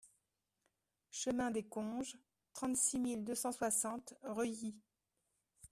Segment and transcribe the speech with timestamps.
[1.11, 2.17] Chemin des Conges,
[2.53, 4.73] trente-six mille deux cent soixante Reuilly